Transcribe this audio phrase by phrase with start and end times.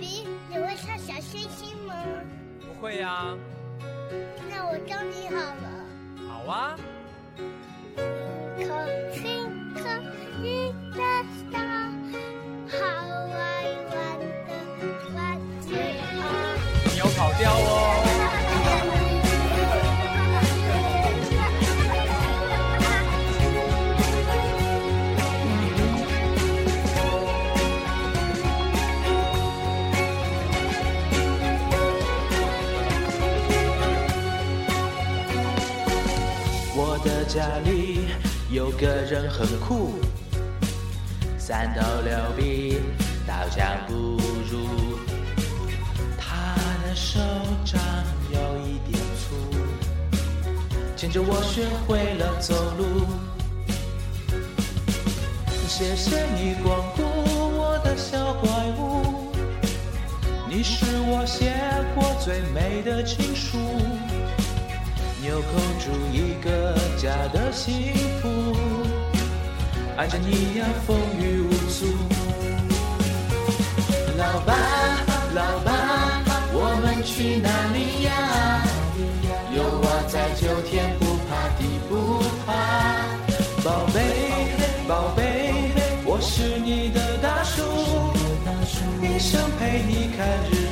[0.00, 1.94] 比，你会唱小星星吗？
[2.60, 3.36] 不会呀。
[4.48, 5.84] 那我教你好了。
[6.26, 6.74] 好啊。
[8.56, 8.62] 你
[16.96, 17.79] 有跑调哦。
[37.32, 38.00] 家里
[38.50, 40.00] 有个人很酷，
[41.38, 42.80] 三头六臂，
[43.24, 43.94] 刀枪不
[44.50, 44.98] 入。
[46.18, 47.20] 他的手
[47.64, 47.80] 掌
[48.32, 49.36] 有一点粗，
[50.96, 53.06] 牵着我学会了走路。
[55.68, 57.02] 谢谢你光顾
[57.56, 59.32] 我的小怪物，
[60.48, 61.54] 你是我写
[61.94, 63.56] 过最美的情书。
[65.22, 66.49] 纽扣住一个
[67.10, 68.28] 家的幸福，
[69.96, 71.86] 爱着你呀风雨无阻。
[74.16, 74.54] 老爸，
[75.34, 76.22] 老爸，
[76.52, 78.62] 我们去哪里呀？
[79.56, 82.48] 有我在，就天不怕地不怕。
[83.64, 83.98] 宝贝，
[84.86, 85.20] 宝贝，
[86.04, 87.60] 我是你的大树，
[89.02, 90.69] 一生陪你看日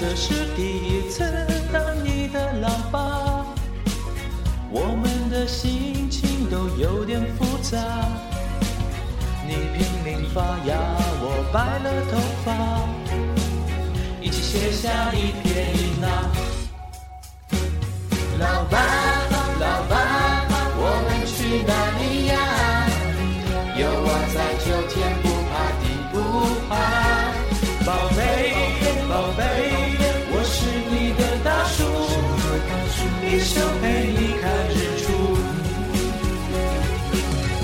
[0.00, 1.22] 这是第一次
[1.70, 3.44] 当你的老爸，
[4.70, 7.76] 我们的心情都有点复杂。
[9.46, 10.74] 你拼命发芽，
[11.20, 12.16] 我白了头
[12.46, 12.48] 发，
[14.22, 16.32] 一起写下一篇音啊。
[18.38, 18.78] 老爸，
[19.60, 19.92] 老爸，
[20.78, 22.34] 我们去哪里呀？
[23.76, 26.14] 有我在，就天不怕地不
[26.70, 27.09] 怕。
[33.32, 35.06] 一生陪你看日出。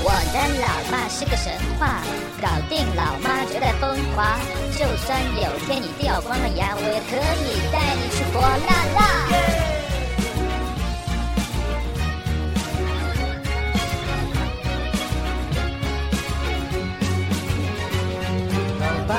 [0.05, 2.01] 我的老爸是个神话，
[2.41, 4.39] 搞定老妈绝代风华。
[4.79, 9.01] 就算有天你掉光了牙，我也可以带你去火辣辣。
[18.79, 19.15] 老爸，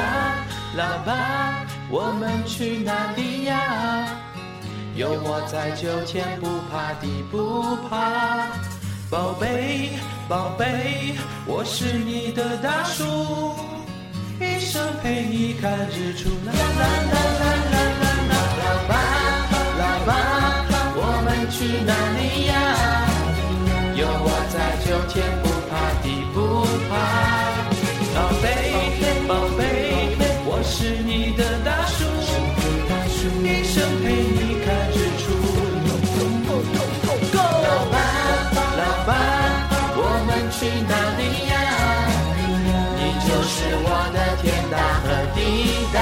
[0.78, 4.08] 老爸，我们去哪里呀？
[4.98, 8.48] 有我在，就天不怕地不怕。
[9.12, 9.92] 宝贝，
[10.28, 11.14] 宝贝，
[11.46, 13.06] 我是你的大树，
[14.42, 16.30] 一生陪你看日出。
[16.44, 18.34] 啦啦啦啦啦啦啦！
[18.58, 18.92] 老爸，
[19.78, 20.10] 老爸，
[20.98, 22.58] 我们去哪里呀？
[23.94, 26.92] 有我在，就天不怕地不怕。
[28.16, 28.87] 宝贝，
[40.60, 41.56] 去哪里呀？
[42.98, 45.38] 你就是我的天大和地
[45.94, 45.96] 大，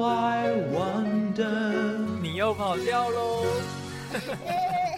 [0.02, 1.98] I wonder。
[2.22, 3.44] 你又跑掉喽！